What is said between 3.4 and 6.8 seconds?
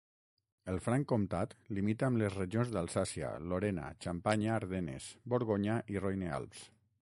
Lorena, Xampanya-Ardenes, Borgonya i Roine-Alps.